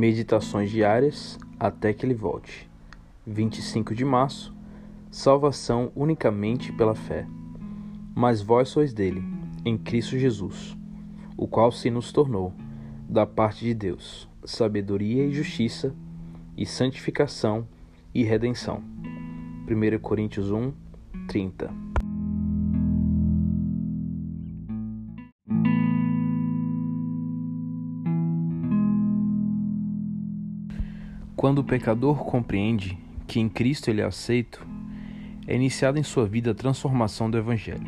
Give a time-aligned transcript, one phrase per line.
[0.00, 2.66] Meditações diárias até que ele volte.
[3.26, 4.50] 25 de março.
[5.10, 7.26] Salvação unicamente pela fé.
[8.14, 9.22] Mas vós sois dele,
[9.62, 10.74] em Cristo Jesus,
[11.36, 12.54] o qual se nos tornou,
[13.06, 15.94] da parte de Deus, sabedoria e justiça,
[16.56, 17.68] e santificação
[18.14, 18.82] e redenção.
[19.68, 20.72] 1 Coríntios 1,
[21.28, 21.89] 30.
[31.36, 34.66] Quando o pecador compreende que em Cristo ele é aceito,
[35.46, 37.86] é iniciada em sua vida a transformação do Evangelho.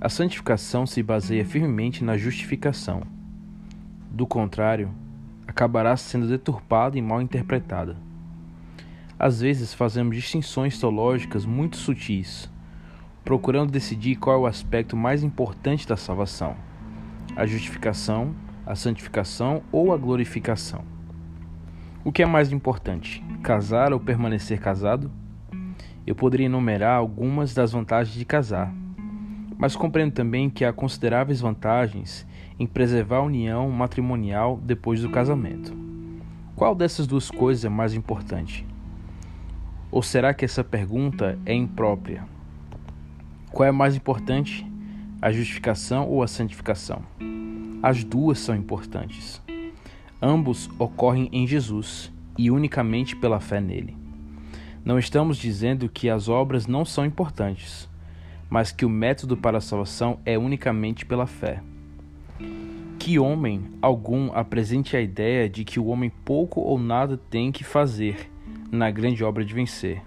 [0.00, 3.02] A santificação se baseia firmemente na justificação.
[4.10, 4.90] Do contrário,
[5.46, 7.96] acabará sendo deturpada e mal interpretada.
[9.18, 12.50] Às vezes fazemos distinções teológicas muito sutis,
[13.24, 16.56] procurando decidir qual é o aspecto mais importante da salvação:
[17.34, 18.34] a justificação,
[18.66, 20.95] a santificação ou a glorificação.
[22.06, 25.10] O que é mais importante, casar ou permanecer casado?
[26.06, 28.72] Eu poderia enumerar algumas das vantagens de casar,
[29.58, 32.24] mas compreendo também que há consideráveis vantagens
[32.60, 35.76] em preservar a união matrimonial depois do casamento.
[36.54, 38.64] Qual dessas duas coisas é mais importante?
[39.90, 42.22] Ou será que essa pergunta é imprópria?
[43.50, 44.64] Qual é mais importante,
[45.20, 47.02] a justificação ou a santificação?
[47.82, 49.42] As duas são importantes.
[50.20, 53.96] Ambos ocorrem em Jesus e unicamente pela fé nele.
[54.84, 57.88] Não estamos dizendo que as obras não são importantes,
[58.48, 61.62] mas que o método para a salvação é unicamente pela fé.
[62.98, 67.62] Que homem algum apresente a ideia de que o homem pouco ou nada tem que
[67.62, 68.30] fazer
[68.70, 70.02] na grande obra de vencer.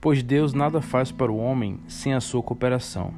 [0.00, 3.12] Pois Deus nada faz para o homem sem a sua cooperação.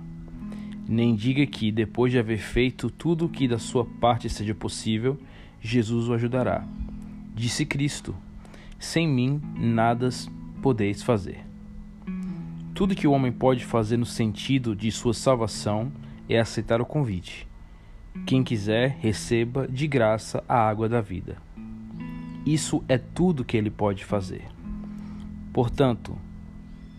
[0.87, 5.19] Nem diga que, depois de haver feito tudo o que da sua parte seja possível,
[5.67, 6.63] Jesus o ajudará.
[7.35, 8.15] Disse Cristo:
[8.79, 10.11] Sem mim nada
[10.61, 11.43] podeis fazer.
[12.75, 15.91] Tudo que o homem pode fazer no sentido de sua salvação
[16.29, 17.49] é aceitar o convite.
[18.27, 21.39] Quem quiser, receba de graça a água da vida.
[22.45, 24.45] Isso é tudo que ele pode fazer.
[25.51, 26.15] Portanto,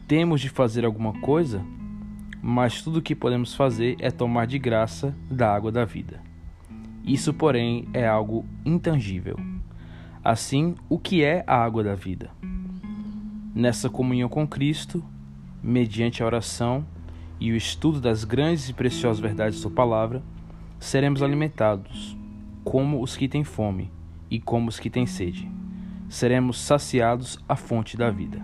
[0.07, 1.63] temos de fazer alguma coisa,
[2.41, 6.24] mas tudo o que podemos fazer é tomar de graça da água da vida.
[7.05, 9.37] Isso, porém, é algo intangível.
[10.23, 12.31] Assim, o que é a água da vida?
[13.53, 15.03] Nessa comunhão com Cristo,
[15.61, 16.83] mediante a oração
[17.39, 20.23] e o estudo das grandes e preciosas verdades da palavra,
[20.79, 22.17] seremos alimentados,
[22.63, 23.91] como os que têm fome
[24.29, 25.47] e como os que têm sede.
[26.09, 28.41] Seremos saciados à fonte da vida.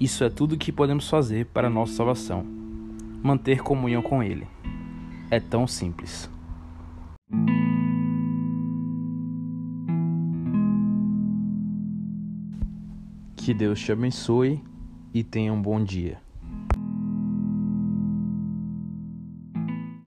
[0.00, 2.42] Isso é tudo o que podemos fazer para a nossa salvação.
[3.22, 4.46] Manter comunhão com Ele.
[5.30, 6.30] É tão simples.
[13.36, 14.62] Que Deus te abençoe
[15.14, 16.20] e tenha um bom dia.